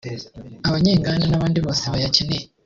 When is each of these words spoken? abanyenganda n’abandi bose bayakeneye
abanyenganda 0.67 1.25
n’abandi 1.27 1.57
bose 1.65 1.83
bayakeneye 1.93 2.45